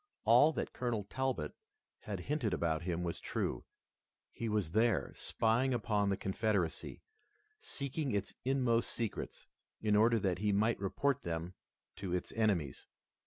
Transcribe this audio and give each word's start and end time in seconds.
All 0.23 0.51
that 0.53 0.73
Colonel 0.73 1.03
Talbot 1.03 1.53
had 1.99 2.21
hinted 2.21 2.55
about 2.55 2.81
him 2.81 3.03
was 3.03 3.19
true. 3.19 3.65
He 4.31 4.49
was 4.49 4.71
there, 4.71 5.13
spying 5.15 5.75
upon 5.75 6.09
the 6.09 6.17
Confederacy, 6.17 7.03
seeking 7.59 8.11
its 8.11 8.33
inmost 8.43 8.89
secrets, 8.91 9.45
in 9.79 9.95
order 9.95 10.17
that 10.17 10.39
he 10.39 10.51
might 10.51 10.79
report 10.79 11.21
them 11.21 11.53
to 11.97 12.15
its 12.15 12.31
enemies. 12.31 12.87